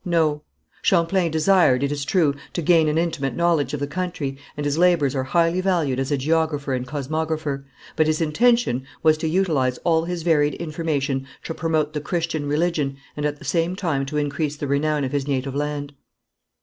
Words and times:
No. 0.03 0.41
Champlain 0.81 1.29
desired, 1.29 1.83
it 1.83 1.91
is 1.91 2.05
true, 2.05 2.33
to 2.53 2.63
gain 2.63 2.87
an 2.89 2.97
intimate 2.97 3.35
knowledge 3.35 3.75
of 3.75 3.79
the 3.79 3.85
country, 3.85 4.35
and 4.57 4.65
his 4.65 4.75
labours 4.79 5.13
are 5.15 5.25
highly 5.25 5.61
valued 5.61 5.99
as 5.99 6.11
a 6.11 6.17
geographer 6.17 6.73
and 6.73 6.87
cosmographer, 6.87 7.65
but 7.95 8.07
his 8.07 8.19
intention 8.19 8.83
was 9.03 9.15
to 9.19 9.27
utilize 9.29 9.77
all 9.83 10.05
his 10.05 10.23
varied 10.23 10.55
information 10.55 11.27
to 11.43 11.53
promote 11.53 11.93
the 11.93 12.01
Christian 12.01 12.47
religion 12.47 12.97
and 13.15 13.27
at 13.27 13.37
the 13.37 13.45
same 13.45 13.75
time 13.75 14.07
to 14.07 14.17
increase 14.17 14.57
the 14.57 14.65
renown 14.65 15.03
of 15.03 15.11
his 15.11 15.27
native 15.27 15.53
land. 15.53 15.93